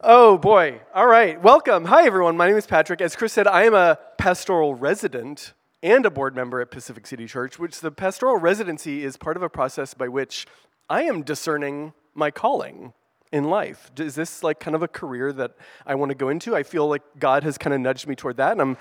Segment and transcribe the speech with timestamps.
[0.00, 0.80] Oh boy.
[0.94, 1.42] All right.
[1.42, 1.86] Welcome.
[1.86, 2.36] Hi, everyone.
[2.36, 3.00] My name is Patrick.
[3.00, 7.26] As Chris said, I am a pastoral resident and a board member at Pacific City
[7.26, 10.46] Church, which the pastoral residency is part of a process by which
[10.88, 12.92] I am discerning my calling
[13.32, 13.90] in life.
[13.98, 16.54] Is this like kind of a career that I want to go into?
[16.54, 18.76] I feel like God has kind of nudged me toward that, and I'm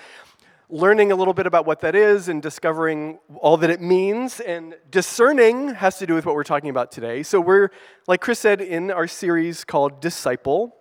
[0.70, 4.40] learning a little bit about what that is and discovering all that it means.
[4.40, 7.24] And discerning has to do with what we're talking about today.
[7.24, 7.72] So, we're,
[8.06, 10.76] like Chris said, in our series called Disciple.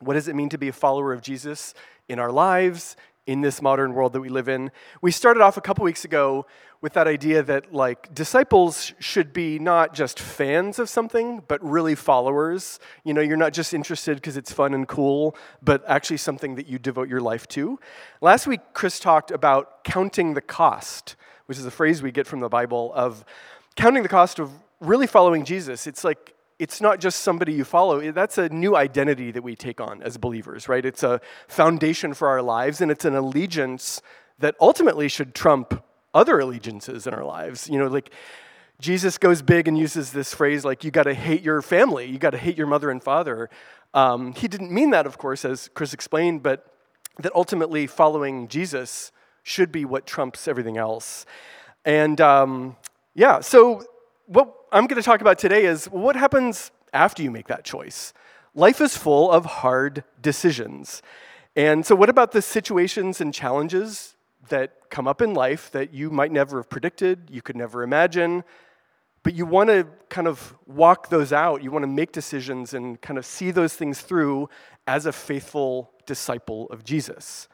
[0.00, 1.74] What does it mean to be a follower of Jesus
[2.08, 4.70] in our lives, in this modern world that we live in?
[5.00, 6.46] We started off a couple weeks ago
[6.80, 11.94] with that idea that, like, disciples should be not just fans of something, but really
[11.94, 12.78] followers.
[13.04, 16.66] You know, you're not just interested because it's fun and cool, but actually something that
[16.66, 17.78] you devote your life to.
[18.20, 21.16] Last week, Chris talked about counting the cost,
[21.46, 23.24] which is a phrase we get from the Bible of
[23.76, 25.86] counting the cost of really following Jesus.
[25.86, 28.12] It's like it's not just somebody you follow.
[28.12, 30.84] That's a new identity that we take on as believers, right?
[30.84, 34.00] It's a foundation for our lives, and it's an allegiance
[34.38, 37.68] that ultimately should trump other allegiances in our lives.
[37.68, 38.10] You know, like
[38.80, 42.18] Jesus goes big and uses this phrase like, you got to hate your family, you
[42.18, 43.50] got to hate your mother and father.
[43.92, 46.66] Um, he didn't mean that, of course, as Chris explained, but
[47.18, 51.26] that ultimately following Jesus should be what trumps everything else.
[51.84, 52.76] And um,
[53.14, 53.84] yeah, so
[54.26, 58.12] what I'm going to talk about today is what happens after you make that choice.
[58.54, 61.02] Life is full of hard decisions.
[61.56, 64.16] And so, what about the situations and challenges
[64.48, 68.44] that come up in life that you might never have predicted, you could never imagine,
[69.22, 71.62] but you want to kind of walk those out.
[71.62, 74.48] You want to make decisions and kind of see those things through
[74.86, 77.48] as a faithful disciple of Jesus.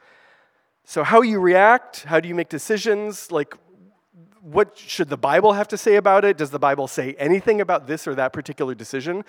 [0.83, 3.31] So, how you react, how do you make decisions?
[3.31, 3.55] Like,
[4.41, 6.37] what should the Bible have to say about it?
[6.37, 9.23] Does the Bible say anything about this or that particular decision?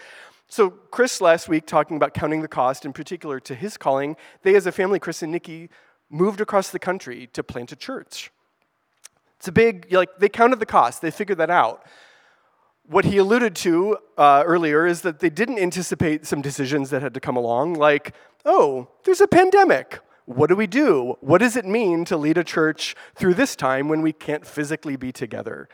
[0.49, 4.55] So, Chris last week, talking about counting the cost, in particular to his calling, they
[4.55, 5.71] as a family, Chris and Nikki,
[6.11, 8.31] moved across the country to plant a church.
[9.39, 11.85] It's a big, like, they counted the cost, they figured that out.
[12.87, 17.15] What he alluded to uh, earlier is that they didn't anticipate some decisions that had
[17.15, 18.15] to come along, like,
[18.45, 20.01] oh, there's a pandemic.
[20.33, 21.17] What do we do?
[21.21, 24.97] What does it mean to lead a church through this time when we can't physically
[24.97, 25.69] be together?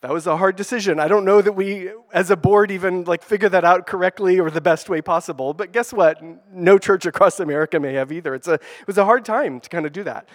[0.00, 1.00] That was a hard decision.
[1.00, 4.48] I don't know that we, as a board, even like figure that out correctly or
[4.48, 5.54] the best way possible.
[5.54, 6.22] But guess what?
[6.52, 8.34] No church across America may have either.
[8.34, 10.28] It's a, it was a hard time to kind of do that.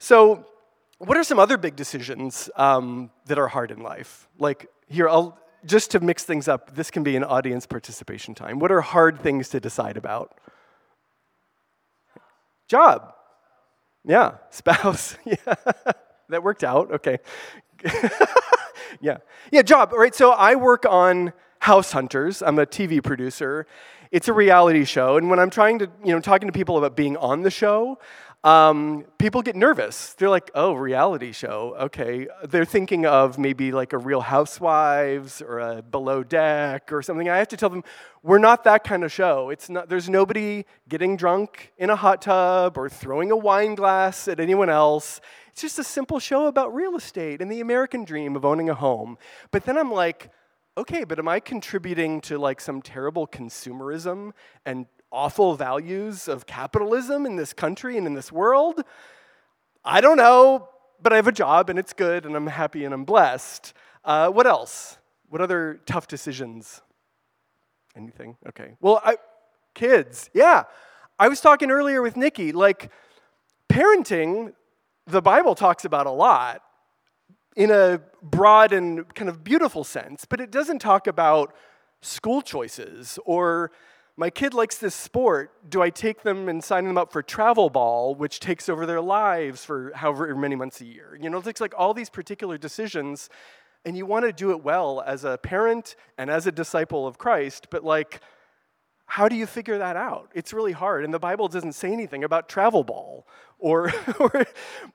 [0.00, 0.46] So,
[0.98, 4.26] what are some other big decisions um, that are hard in life?
[4.36, 6.74] Like here, I'll just to mix things up.
[6.74, 8.58] This can be an audience participation time.
[8.58, 10.40] What are hard things to decide about?
[12.68, 13.14] Job.
[14.04, 15.16] Yeah, spouse.
[15.24, 15.36] yeah.
[16.28, 16.92] that worked out.
[16.92, 17.18] Okay.
[19.00, 19.18] yeah.
[19.50, 19.92] Yeah, job.
[19.92, 20.14] right?
[20.14, 22.42] So I work on House Hunters.
[22.42, 23.66] I'm a TV producer.
[24.10, 26.96] It's a reality show, and when I'm trying to, you know, talking to people about
[26.96, 27.98] being on the show,
[28.48, 30.14] um, people get nervous.
[30.14, 31.74] They're like, "Oh, reality show.
[31.78, 37.28] Okay." They're thinking of maybe like a Real Housewives or a Below Deck or something.
[37.28, 37.84] I have to tell them,
[38.22, 39.50] we're not that kind of show.
[39.50, 39.88] It's not.
[39.88, 44.70] There's nobody getting drunk in a hot tub or throwing a wine glass at anyone
[44.70, 45.20] else.
[45.50, 48.74] It's just a simple show about real estate and the American dream of owning a
[48.74, 49.18] home.
[49.50, 50.30] But then I'm like,
[50.76, 54.32] okay, but am I contributing to like some terrible consumerism
[54.64, 58.82] and awful values of capitalism in this country and in this world?
[59.84, 60.68] I don't know,
[61.02, 63.72] but I have a job and it's good and I'm happy and I'm blessed.
[64.04, 64.98] Uh, what else?
[65.28, 66.82] What other tough decisions?
[67.96, 68.36] Anything?
[68.48, 68.76] Okay.
[68.80, 69.16] Well, I,
[69.74, 70.64] kids, yeah.
[71.18, 72.90] I was talking earlier with Nikki, like,
[73.68, 74.52] parenting
[75.06, 76.62] the Bible talks about a lot
[77.56, 81.54] in a broad and kind of beautiful sense, but it doesn't talk about
[82.00, 83.72] school choices or
[84.18, 85.52] my kid likes this sport.
[85.70, 89.00] Do I take them and sign them up for travel ball, which takes over their
[89.00, 91.16] lives for however many months a year?
[91.22, 93.30] You know, it's like all these particular decisions,
[93.84, 97.16] and you want to do it well as a parent and as a disciple of
[97.16, 98.20] Christ, but like,
[99.06, 100.32] how do you figure that out?
[100.34, 101.04] It's really hard.
[101.04, 103.24] And the Bible doesn't say anything about travel ball
[103.60, 104.46] or, or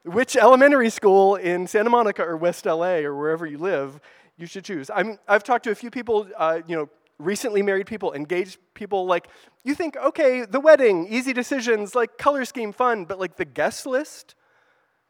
[0.04, 4.02] which elementary school in Santa Monica or West LA or wherever you live
[4.36, 4.90] you should choose.
[4.90, 6.90] i have talked to a few people, uh, you know,
[7.26, 9.28] recently married people, engaged people, like,
[9.64, 13.86] you think, okay, the wedding, easy decisions, like color scheme, fun, but like the guest
[13.86, 14.36] list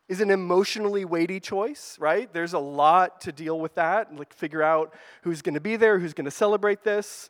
[0.10, 2.32] is an emotionally weighty choice, right?
[2.34, 4.94] There's a lot to deal with that, like figure out
[5.24, 7.30] who's to be there, who's to celebrate this.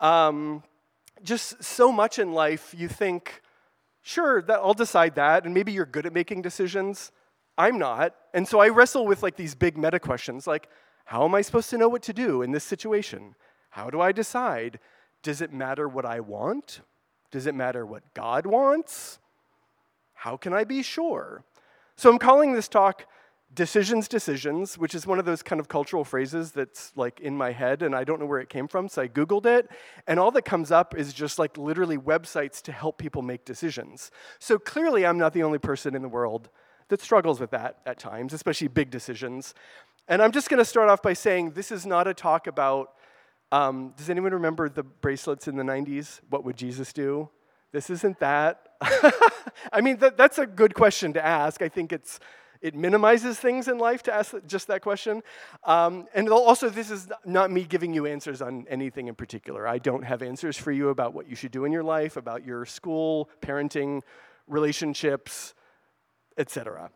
[0.00, 0.62] Um,
[1.22, 3.42] just so much in life, you think,
[4.02, 7.10] sure, that, I'll decide that, and maybe you're good at making decisions.
[7.58, 8.14] I'm not.
[8.32, 10.68] And so I wrestle with like these big meta questions like,
[11.04, 13.34] how am I supposed to know what to do in this situation?
[13.70, 14.78] How do I decide?
[15.22, 16.80] Does it matter what I want?
[17.30, 19.18] Does it matter what God wants?
[20.14, 21.44] How can I be sure?
[21.96, 23.06] So I'm calling this talk
[23.52, 27.50] Decisions, Decisions, which is one of those kind of cultural phrases that's like in my
[27.50, 29.68] head and I don't know where it came from, so I Googled it.
[30.06, 34.12] And all that comes up is just like literally websites to help people make decisions.
[34.38, 36.48] So clearly, I'm not the only person in the world
[36.88, 39.54] that struggles with that at times, especially big decisions.
[40.06, 42.92] And I'm just going to start off by saying this is not a talk about
[43.52, 46.20] um, does anyone remember the bracelets in the 90s?
[46.30, 47.28] What would Jesus do?
[47.72, 48.68] This isn't that.
[49.72, 51.62] I mean, th- that's a good question to ask.
[51.62, 52.20] I think it's
[52.60, 55.22] it minimizes things in life to ask just that question.
[55.64, 59.66] Um, and also, this is not me giving you answers on anything in particular.
[59.66, 62.44] I don't have answers for you about what you should do in your life, about
[62.44, 64.02] your school, parenting,
[64.46, 65.54] relationships,
[66.36, 66.90] etc.,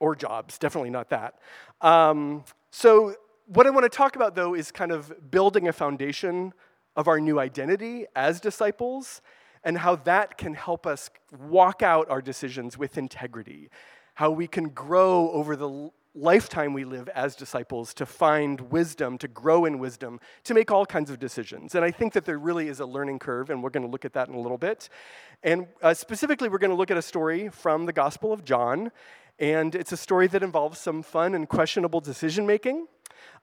[0.00, 0.56] or jobs.
[0.56, 1.34] Definitely not that.
[1.82, 3.14] Um, so,
[3.48, 6.52] what I want to talk about, though, is kind of building a foundation
[6.96, 9.20] of our new identity as disciples
[9.64, 13.70] and how that can help us walk out our decisions with integrity
[14.18, 19.28] how we can grow over the lifetime we live as disciples to find wisdom, to
[19.28, 21.76] grow in wisdom, to make all kinds of decisions.
[21.76, 24.04] And I think that there really is a learning curve, and we're going to look
[24.04, 24.88] at that in a little bit.
[25.44, 28.90] And uh, specifically, we're going to look at a story from the Gospel of John.
[29.38, 32.88] And it's a story that involves some fun and questionable decision making.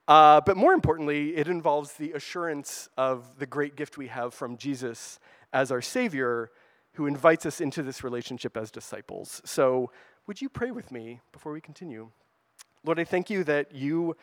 [0.08, 4.56] Uh, but more importantly, it involves the assurance of the great gift we have from
[4.56, 5.18] Jesus
[5.52, 6.50] as our Savior,
[6.92, 9.42] who invites us into this relationship as disciples.
[9.44, 9.90] So
[10.26, 12.10] would you pray with me before we continue?
[12.84, 14.16] Lord, I thank you that you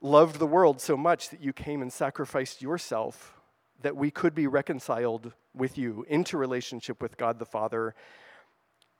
[0.00, 3.34] loved the world so much that you came and sacrificed yourself
[3.82, 7.94] that we could be reconciled with you into relationship with God the Father.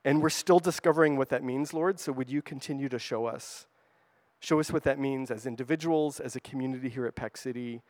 [0.04, 3.66] And we're still discovering what that means, Lord, so would you continue to show us?
[4.42, 7.80] Show us what that means as individuals, as a community here at Pac City.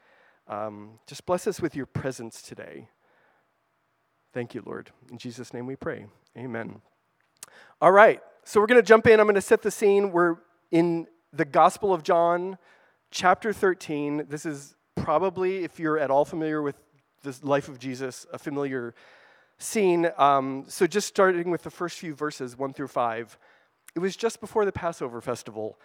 [0.47, 2.91] Um, just bless us with your presence today.
[4.35, 4.91] Thank you, Lord.
[5.11, 6.05] In Jesus' name we pray.
[6.37, 6.83] Amen.
[7.81, 8.21] All right.
[8.45, 9.19] So we're going to jump in.
[9.19, 10.13] I'm going to set the scene.
[10.13, 10.37] We're
[10.71, 12.59] in the Gospel of John,
[13.11, 14.27] chapter 13.
[14.29, 16.77] This is probably, if you're at all familiar with
[17.23, 18.95] the life of Jesus, a familiar
[19.57, 20.11] scene.
[20.19, 23.39] Um, so just starting with the first few verses, 1 through 5.
[23.95, 25.79] It was just before the Passover festival.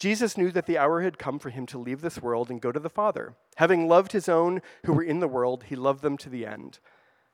[0.00, 2.72] Jesus knew that the hour had come for him to leave this world and go
[2.72, 3.34] to the Father.
[3.56, 6.78] Having loved his own who were in the world, he loved them to the end.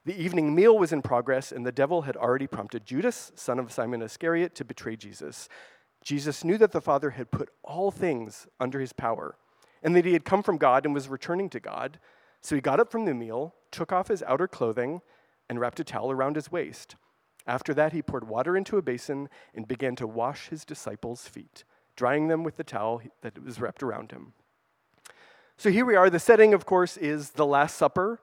[0.04, 3.70] The evening meal was in progress, and the devil had already prompted Judas, son of
[3.70, 5.48] Simon Iscariot, to betray Jesus.
[6.02, 9.36] Jesus knew that the Father had put all things under his power,
[9.80, 12.00] and that he had come from God and was returning to God.
[12.40, 15.02] So he got up from the meal, took off his outer clothing,
[15.48, 16.96] and wrapped a towel around his waist.
[17.46, 21.62] After that, he poured water into a basin and began to wash his disciples' feet,
[21.96, 24.32] drying them with the towel that was wrapped around him.
[25.56, 26.10] So here we are.
[26.10, 28.20] The setting, of course, is the Last Supper.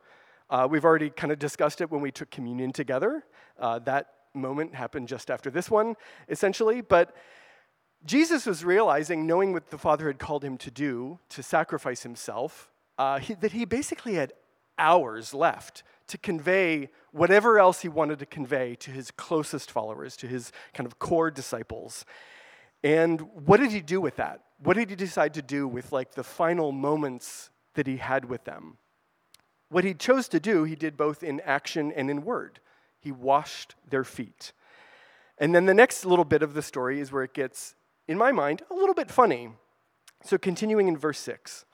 [0.49, 3.25] Uh, we've already kind of discussed it when we took communion together.
[3.59, 5.95] Uh, that moment happened just after this one,
[6.29, 6.81] essentially.
[6.81, 7.15] But
[8.05, 12.69] Jesus was realizing, knowing what the Father had called him to do, to sacrifice himself,
[12.97, 14.33] uh, he, that he basically had
[14.77, 20.27] hours left to convey whatever else he wanted to convey to his closest followers, to
[20.27, 22.05] his kind of core disciples.
[22.83, 24.41] And what did he do with that?
[24.62, 28.44] What did he decide to do with like the final moments that he had with
[28.44, 28.77] them?
[29.69, 32.59] What he chose to do, he did both in action and in word.
[33.00, 34.53] He washed their feet.
[35.38, 37.75] And then the next little bit of the story is where it gets,
[38.07, 39.50] in my mind, a little bit funny.
[40.24, 41.65] So, continuing in verse 6,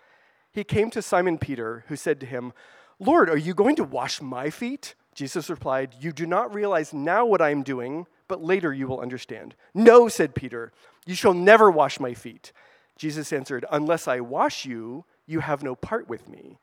[0.52, 2.54] he came to Simon Peter, who said to him,
[3.00, 4.96] Lord, are you going to wash my feet?
[5.14, 9.02] Jesus replied, You do not realize now what I am doing, but later you will
[9.02, 9.56] understand.
[9.74, 10.72] No, said Peter,
[11.10, 12.52] you shall never wash my feet.
[12.96, 16.60] Jesus answered, Unless I wash you, you have no part with me.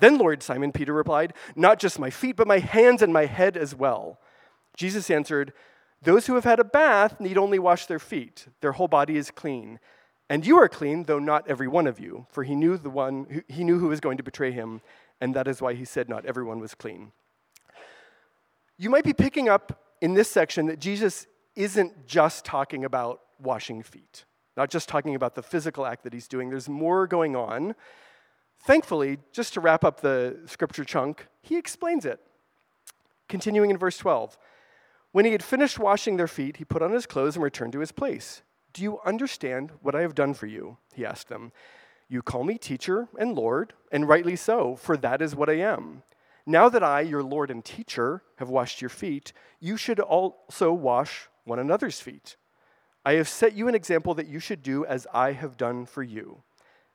[0.00, 3.56] Then, Lord, Simon Peter replied, Not just my feet, but my hands and my head
[3.56, 4.18] as well.
[4.76, 5.52] Jesus answered,
[6.02, 8.48] Those who have had a bath need only wash their feet.
[8.60, 9.78] Their whole body is clean.
[10.28, 12.26] And you are clean, though not every one of you.
[12.30, 14.80] For he knew the one who, he knew who was going to betray him,
[15.20, 17.12] and that is why he said not everyone was clean.
[18.78, 23.82] You might be picking up in this section that Jesus isn't just talking about washing
[23.82, 24.24] feet,
[24.56, 26.50] not just talking about the physical act that he's doing.
[26.50, 27.74] There's more going on.
[28.60, 32.20] Thankfully, just to wrap up the scripture chunk, he explains it.
[33.28, 34.38] Continuing in verse 12
[35.12, 37.80] When he had finished washing their feet, he put on his clothes and returned to
[37.80, 38.42] his place.
[38.72, 40.78] Do you understand what I have done for you?
[40.94, 41.52] He asked them.
[42.08, 46.02] You call me teacher and Lord, and rightly so, for that is what I am.
[46.44, 51.28] Now that I, your Lord and teacher, have washed your feet, you should also wash
[51.44, 52.36] one another's feet.
[53.06, 56.02] I have set you an example that you should do as I have done for
[56.02, 56.42] you.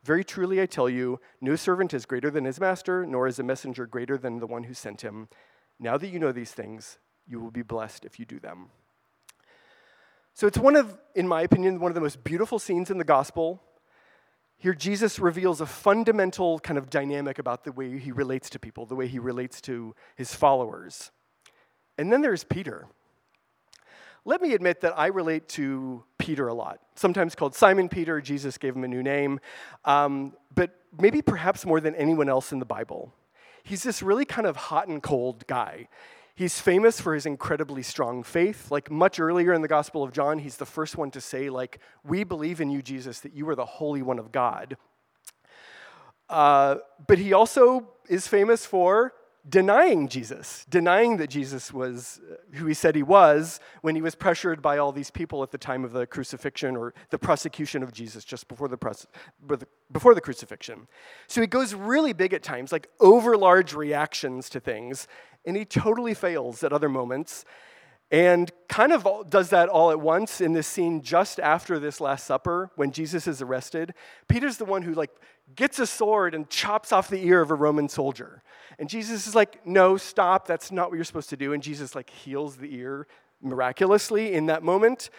[0.04, 3.44] Very truly, I tell you, no servant is greater than his master, nor is a
[3.44, 5.30] messenger greater than the one who sent him.
[5.80, 8.72] Now that you know these things, you will be blessed if you do them.
[10.34, 13.06] So it's one of, in my opinion, one of the most beautiful scenes in the
[13.06, 13.64] gospel.
[14.58, 18.86] Here, Jesus reveals a fundamental kind of dynamic about the way he relates to people,
[18.86, 21.12] the way he relates to his followers.
[21.98, 22.88] And then there's Peter.
[24.24, 28.22] Let me admit that I relate to Peter a lot, sometimes called Simon Peter.
[28.22, 29.40] Jesus gave him a new name,
[29.84, 33.12] um, but maybe perhaps more than anyone else in the Bible.
[33.64, 35.88] He's this really kind of hot and cold guy.
[36.36, 38.70] He's famous for his incredibly strong faith.
[38.70, 41.80] Like much earlier in the Gospel of John, he's the first one to say, like,
[42.04, 44.78] we believe in you, Jesus, that you are the Holy One of God.
[46.30, 46.76] Uh,
[47.08, 49.14] but he also is famous for
[49.48, 54.14] denying Jesus, denying that Jesus was uh, who he said he was when he was
[54.14, 57.92] pressured by all these people at the time of the crucifixion or the prosecution of
[57.92, 59.08] Jesus just before the, pres-
[59.92, 60.88] before the crucifixion.
[61.28, 65.08] So he goes really big at times, like over large reactions to things,
[65.46, 67.46] and he totally fails at other moments
[68.12, 72.26] and kind of does that all at once in this scene just after this last
[72.26, 73.94] supper when jesus is arrested.
[74.28, 75.12] Peter's the one who like
[75.56, 78.44] gets a sword and chops off the ear of a roman soldier.
[78.78, 80.46] And jesus is like no stop.
[80.46, 81.54] That's not what you're supposed to do.
[81.54, 83.08] And jesus like heals the ear
[83.42, 85.10] miraculously in that moment.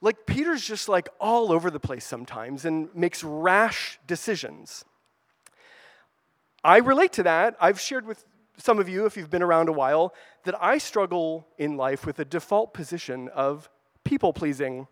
[0.00, 4.84] Like peter's just like all over the place sometimes and makes rash decisions.
[6.62, 7.56] I relate to that.
[7.60, 8.24] I've shared with
[8.56, 12.18] some of you, if you've been around a while, that I struggle in life with
[12.18, 13.68] a default position of
[14.04, 14.86] people pleasing.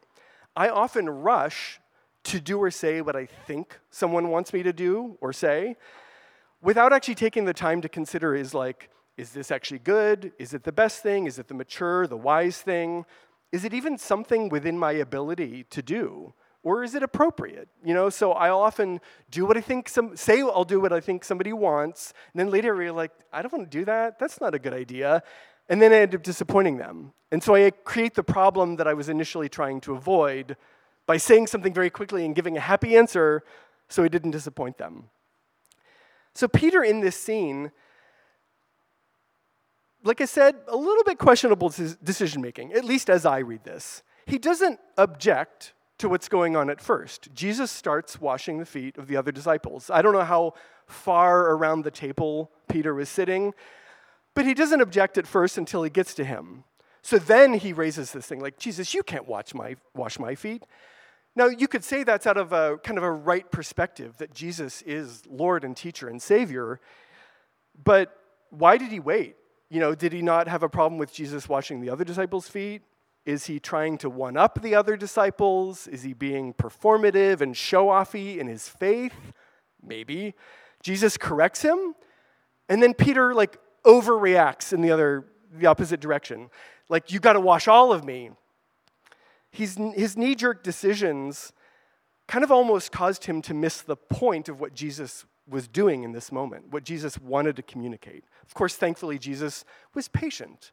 [0.56, 1.80] I often rush
[2.24, 5.76] to do or say what I think someone wants me to do or say
[6.62, 10.32] without actually taking the time to consider is like, is this actually good?
[10.38, 11.26] Is it the best thing?
[11.26, 13.04] Is it the mature, the wise thing?
[13.50, 16.32] Is it even something within my ability to do?
[16.62, 17.68] Or is it appropriate?
[17.84, 19.00] You know, so I often
[19.30, 22.50] do what I think some say I'll do what I think somebody wants, and then
[22.50, 24.18] later you're like, I don't want to do that.
[24.18, 25.22] That's not a good idea.
[25.68, 27.12] And then I end up disappointing them.
[27.30, 30.56] And so I create the problem that I was initially trying to avoid
[31.06, 33.42] by saying something very quickly and giving a happy answer
[33.88, 35.04] so I didn't disappoint them.
[36.34, 37.72] So Peter in this scene
[40.04, 41.68] like I said, a little bit questionable
[42.02, 44.02] decision making, at least as I read this.
[44.26, 47.32] He doesn't object to what's going on at first.
[47.32, 49.88] Jesus starts washing the feet of the other disciples.
[49.88, 50.54] I don't know how
[50.84, 53.54] far around the table Peter was sitting,
[54.34, 56.64] but he doesn't object at first until he gets to him.
[57.02, 60.64] So then he raises this thing like, Jesus, you can't wash my, wash my feet.
[61.36, 64.82] Now, you could say that's out of a kind of a right perspective that Jesus
[64.82, 66.80] is Lord and teacher and Savior,
[67.84, 68.12] but
[68.50, 69.36] why did he wait?
[69.70, 72.82] You know, did he not have a problem with Jesus washing the other disciples' feet?
[73.24, 75.86] Is he trying to one up the other disciples?
[75.86, 79.32] Is he being performative and show offy in his faith?
[79.82, 80.34] Maybe.
[80.82, 81.94] Jesus corrects him,
[82.68, 86.50] and then Peter like overreacts in the other the opposite direction.
[86.88, 88.30] Like you got to wash all of me.
[89.50, 91.52] He's, his knee-jerk decisions
[92.26, 96.12] kind of almost caused him to miss the point of what Jesus was doing in
[96.12, 98.24] this moment, what Jesus wanted to communicate.
[98.46, 99.64] Of course, thankfully, Jesus
[99.94, 100.72] was patient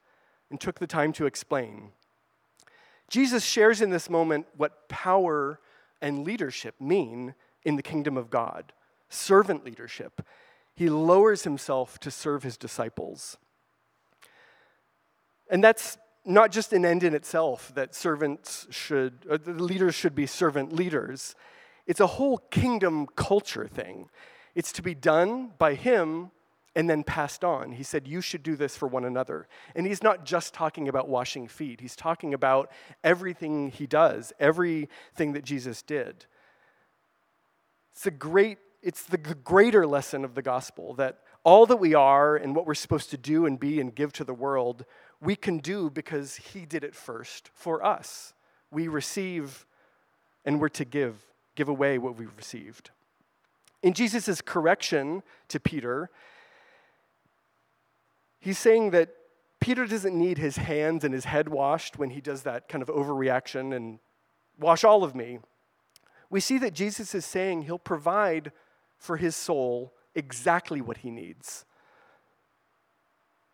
[0.50, 1.91] and took the time to explain.
[3.10, 5.60] Jesus shares in this moment what power
[6.01, 8.74] and leadership mean in the kingdom of God
[9.10, 10.22] servant leadership.
[10.75, 13.38] He lowers himself to serve his disciples.
[15.50, 20.13] And that's not just an end in itself that servants should, or the leaders should
[20.13, 21.36] be servant leaders.
[21.88, 24.10] It's a whole kingdom culture thing.
[24.54, 26.32] It's to be done by him
[26.76, 27.72] and then passed on.
[27.72, 29.48] He said, You should do this for one another.
[29.76, 32.72] And he's not just talking about washing feet, he's talking about
[33.04, 36.26] everything he does, everything that Jesus did.
[37.94, 42.36] It's a great, it's the greater lesson of the gospel that all that we are
[42.36, 44.86] and what we're supposed to do and be and give to the world,
[45.22, 48.34] we can do because he did it first for us.
[48.72, 49.66] We receive
[50.46, 52.92] and we're to give, give away what we've received.
[53.82, 56.10] In Jesus' correction to Peter,
[58.39, 59.10] He's saying that
[59.60, 62.88] Peter doesn't need his hands and his head washed when he does that kind of
[62.88, 64.00] overreaction and
[64.58, 65.39] wash all of me.
[66.29, 68.51] We see that Jesus is saying he'll provide
[68.98, 71.65] for his soul exactly what he needs.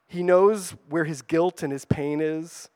[0.08, 2.70] He knows where his guilt and his pain is.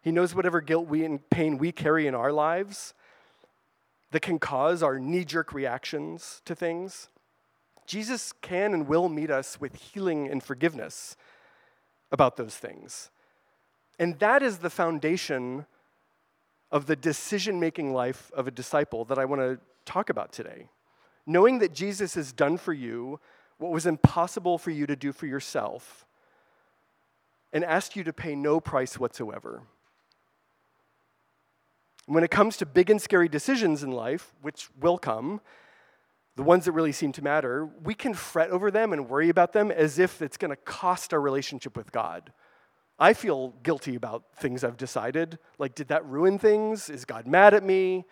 [0.00, 2.94] He knows whatever guilt we and pain we carry in our lives
[4.12, 7.08] that can cause our knee jerk reactions to things.
[7.86, 11.16] Jesus can and will meet us with healing and forgiveness
[12.12, 13.10] about those things.
[13.98, 15.66] And that is the foundation
[16.70, 20.68] of the decision making life of a disciple that I want to talk about today.
[21.26, 23.20] Knowing that Jesus has done for you
[23.58, 26.04] what was impossible for you to do for yourself,
[27.52, 29.62] and asked you to pay no price whatsoever.
[32.06, 35.40] When it comes to big and scary decisions in life, which will come,
[36.36, 39.52] the ones that really seem to matter, we can fret over them and worry about
[39.52, 42.30] them as if it's going to cost our relationship with God.
[42.98, 45.38] I feel guilty about things I've decided.
[45.58, 46.88] Like, did that ruin things?
[46.90, 48.04] Is God mad at me?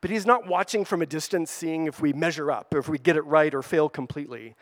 [0.00, 2.98] But He's not watching from a distance, seeing if we measure up, or if we
[2.98, 4.54] get it right or fail completely.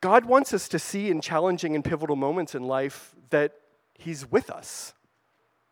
[0.00, 3.52] God wants us to see in challenging and pivotal moments in life that
[3.94, 4.94] He's with us.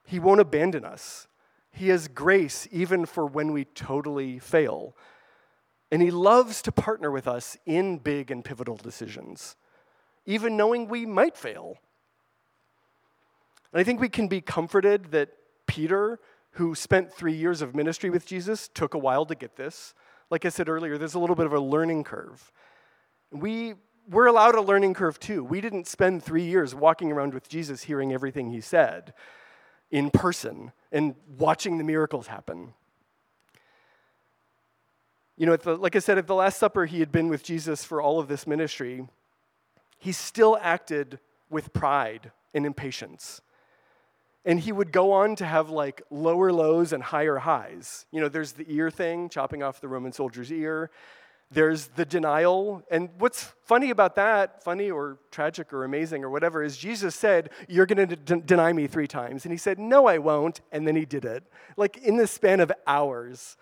[0.06, 1.26] He won't abandon us.
[1.72, 4.96] He has grace even for when we totally fail.
[5.90, 9.56] And He loves to partner with us in big and pivotal decisions,
[10.26, 11.78] even knowing we might fail.
[13.72, 15.30] And I think we can be comforted that
[15.66, 16.18] Peter,
[16.52, 19.94] who spent three years of ministry with Jesus, took a while to get this.
[20.28, 22.52] Like I said earlier, there's a little bit of a learning curve.
[23.30, 23.74] We,
[24.08, 25.44] we're allowed a learning curve too.
[25.44, 29.12] We didn't spend three years walking around with Jesus hearing everything he said
[29.90, 32.74] in person and watching the miracles happen.
[35.36, 37.82] You know, the, like I said, at the Last Supper, he had been with Jesus
[37.82, 39.06] for all of this ministry.
[39.98, 41.18] He still acted
[41.48, 43.40] with pride and impatience.
[44.44, 48.06] And he would go on to have like lower lows and higher highs.
[48.10, 50.90] You know, there's the ear thing, chopping off the Roman soldier's ear.
[51.52, 52.82] There's the denial.
[52.90, 57.50] And what's funny about that, funny or tragic or amazing or whatever, is Jesus said,
[57.68, 59.44] You're going to d- deny me three times.
[59.44, 60.60] And he said, No, I won't.
[60.70, 61.44] And then he did it,
[61.76, 63.56] like in the span of hours.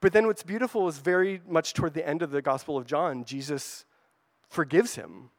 [0.00, 3.24] But then what's beautiful is very much toward the end of the Gospel of John,
[3.24, 3.84] Jesus
[4.48, 5.30] forgives him.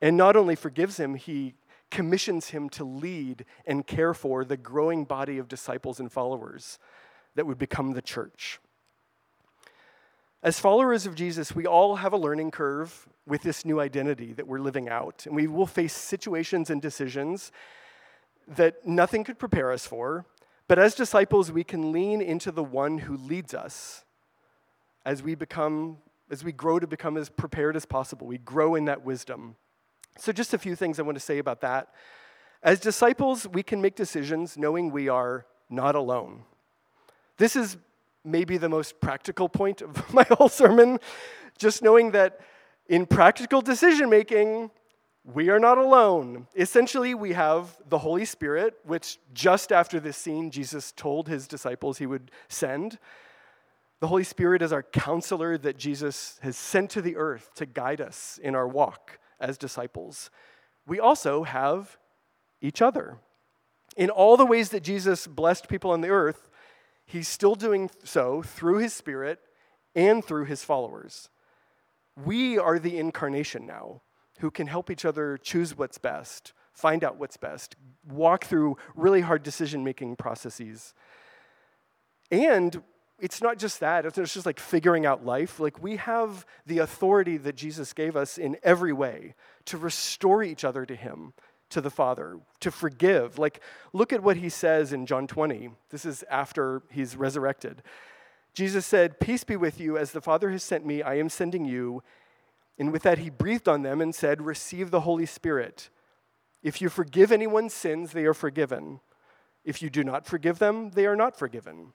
[0.00, 1.54] And not only forgives him, he
[1.90, 6.78] commissions him to lead and care for the growing body of disciples and followers
[7.34, 8.60] that would become the church.
[10.46, 14.46] As followers of Jesus, we all have a learning curve with this new identity that
[14.46, 15.26] we're living out.
[15.26, 17.50] And we will face situations and decisions
[18.46, 20.24] that nothing could prepare us for.
[20.68, 24.04] But as disciples, we can lean into the one who leads us
[25.04, 25.98] as we become,
[26.30, 28.28] as we grow to become as prepared as possible.
[28.28, 29.56] We grow in that wisdom.
[30.16, 31.92] So, just a few things I want to say about that.
[32.62, 36.44] As disciples, we can make decisions knowing we are not alone.
[37.36, 37.78] This is
[38.26, 40.98] maybe the most practical point of my whole sermon.
[41.58, 42.40] Just knowing that
[42.88, 44.70] in practical decision making,
[45.24, 46.46] we are not alone.
[46.56, 51.98] Essentially, we have the Holy Spirit, which just after this scene, Jesus told his disciples
[51.98, 52.98] he would send.
[54.00, 58.00] The Holy Spirit is our counselor that Jesus has sent to the earth to guide
[58.00, 60.30] us in our walk as disciples.
[60.86, 61.96] We also have
[62.60, 63.18] each other.
[63.96, 66.50] In all the ways that Jesus blessed people on the earth,
[67.06, 69.40] he's still doing so through his Spirit
[69.94, 71.30] and through his followers.
[72.22, 74.02] We are the incarnation now
[74.40, 79.22] who can help each other choose what's best, find out what's best, walk through really
[79.22, 80.92] hard decision making processes.
[82.30, 82.82] And
[83.18, 85.58] it's not just that, it's just like figuring out life.
[85.58, 89.34] Like we have the authority that Jesus gave us in every way
[89.66, 91.32] to restore each other to Him,
[91.70, 93.38] to the Father, to forgive.
[93.38, 93.60] Like,
[93.92, 95.70] look at what He says in John 20.
[95.90, 97.82] This is after He's resurrected.
[98.54, 101.64] Jesus said, Peace be with you, as the Father has sent me, I am sending
[101.64, 102.02] you.
[102.78, 105.90] And with that, He breathed on them and said, Receive the Holy Spirit.
[106.62, 109.00] If you forgive anyone's sins, they are forgiven.
[109.64, 111.92] If you do not forgive them, they are not forgiven.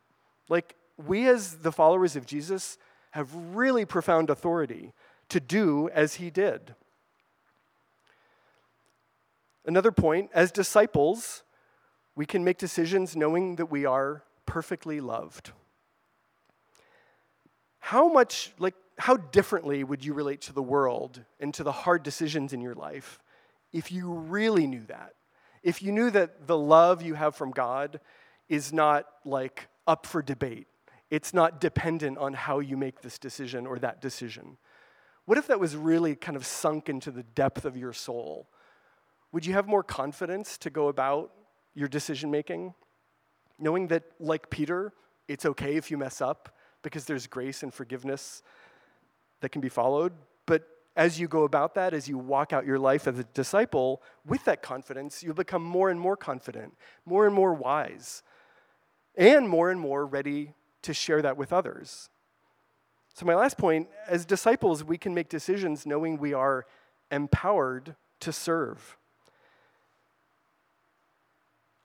[0.49, 2.77] Like, we as the followers of Jesus
[3.11, 4.93] have really profound authority
[5.29, 6.75] to do as he did.
[9.65, 11.43] Another point as disciples,
[12.15, 15.51] we can make decisions knowing that we are perfectly loved.
[17.79, 22.03] How much, like, how differently would you relate to the world and to the hard
[22.03, 23.19] decisions in your life
[23.71, 25.13] if you really knew that?
[25.63, 27.99] If you knew that the love you have from God
[28.49, 30.67] is not like up for debate,
[31.09, 34.57] it's not dependent on how you make this decision or that decision.
[35.25, 38.47] What if that was really kind of sunk into the depth of your soul?
[39.31, 41.31] Would you have more confidence to go about
[41.73, 42.73] your decision making?
[43.57, 44.93] Knowing that, like Peter,
[45.27, 48.43] it's okay if you mess up because there's grace and forgiveness
[49.39, 50.13] that can be followed.
[50.45, 54.01] But as you go about that, as you walk out your life as a disciple,
[54.25, 58.23] with that confidence, you'll become more and more confident, more and more wise,
[59.15, 62.09] and more and more ready to share that with others.
[63.13, 66.65] So, my last point as disciples, we can make decisions knowing we are
[67.11, 68.97] empowered to serve.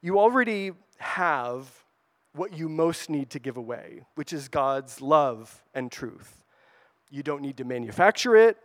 [0.07, 1.69] You already have
[2.33, 6.45] what you most need to give away, which is God's love and truth.
[7.11, 8.57] You don't need to manufacture it,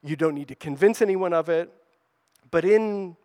[0.00, 1.72] you don't need to convince anyone of it.
[2.52, 3.16] But in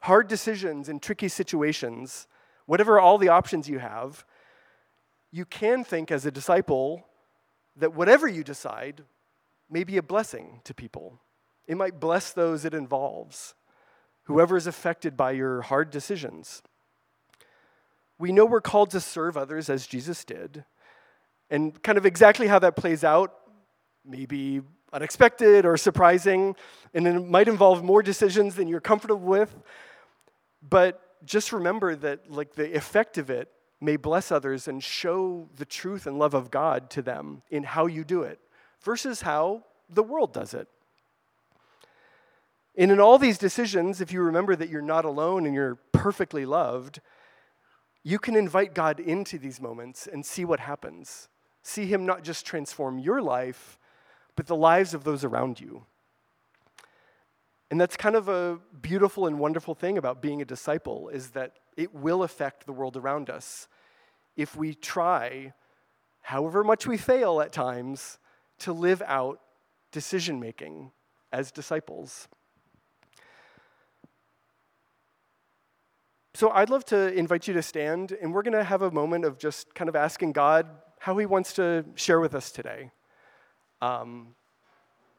[0.00, 2.26] hard decisions and tricky situations,
[2.64, 4.24] whatever all the options you have,
[5.30, 7.06] you can think as a disciple
[7.76, 9.02] that whatever you decide
[9.68, 11.20] may be a blessing to people.
[11.66, 13.54] It might bless those it involves,
[14.22, 16.62] whoever is affected by your hard decisions.
[18.18, 20.64] We know we're called to serve others as Jesus did.
[21.50, 23.34] And kind of exactly how that plays out
[24.04, 24.60] may be
[24.92, 26.56] unexpected or surprising,
[26.94, 29.54] and it might involve more decisions than you're comfortable with.
[30.66, 33.50] But just remember that like the effect of it
[33.80, 37.86] may bless others and show the truth and love of God to them in how
[37.86, 38.40] you do it
[38.82, 40.68] versus how the world does it.
[42.76, 46.46] And in all these decisions, if you remember that you're not alone and you're perfectly
[46.46, 47.00] loved,
[48.02, 51.28] you can invite God into these moments and see what happens.
[51.62, 53.78] See Him not just transform your life,
[54.36, 55.84] but the lives of those around you.
[57.70, 61.58] And that's kind of a beautiful and wonderful thing about being a disciple is that
[61.76, 63.68] it will affect the world around us
[64.36, 65.52] if we try,
[66.22, 68.18] however much we fail at times,
[68.60, 69.40] to live out
[69.92, 70.92] decision making
[71.32, 72.28] as disciples.
[76.38, 79.24] So I'd love to invite you to stand, and we're going to have a moment
[79.24, 80.68] of just kind of asking God
[81.00, 82.92] how He wants to share with us today.
[83.82, 84.36] Um,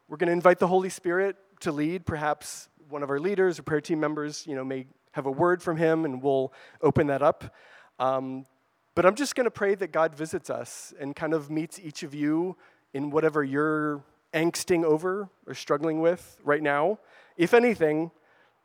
[0.08, 2.06] we're going to invite the Holy Spirit to lead.
[2.06, 5.62] Perhaps one of our leaders or prayer team members, you know, may have a word
[5.62, 7.54] from Him, and we'll open that up.
[7.98, 8.46] Um,
[8.94, 12.02] but I'm just going to pray that God visits us and kind of meets each
[12.02, 12.56] of you
[12.94, 14.02] in whatever you're
[14.32, 16.98] angsting over or struggling with right now.
[17.36, 18.10] If anything,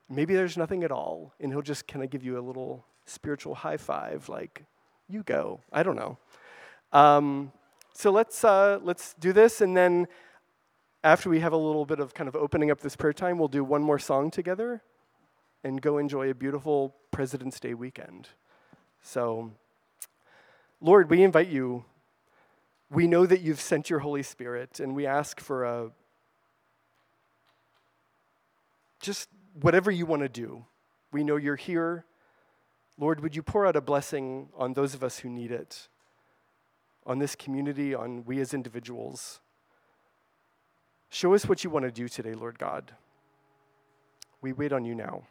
[0.10, 3.56] Maybe there's nothing at all, and he'll just kind of give you a little spiritual
[3.56, 4.64] high five, like,
[5.10, 5.62] you go.
[5.72, 6.18] I don't know.
[6.94, 7.52] Um,
[7.94, 10.08] so let's, uh, let's do this, and then
[11.04, 13.48] after we have a little bit of kind of opening up this prayer time, we'll
[13.48, 14.82] do one more song together
[15.64, 18.30] and go enjoy a beautiful President's Day weekend.
[19.02, 19.52] So,
[20.82, 21.86] Lord, we invite you.
[22.90, 25.92] We know that you've sent your Holy Spirit, and we ask for a
[29.00, 29.30] just
[29.62, 30.66] whatever you want to do,
[31.12, 32.06] we know you're here.
[32.98, 35.88] Lord, would you pour out a blessing on those of us who need it,
[37.06, 39.40] on this community, on we as individuals?
[41.10, 42.94] Show us what you want to do today, Lord God.
[44.42, 45.24] We wait on you now.